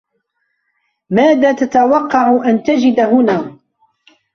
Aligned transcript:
ماذا 1.09 1.51
تتوقع 1.51 2.43
أن 2.49 2.63
تجد 2.63 2.99
هنا؟ 2.99 3.57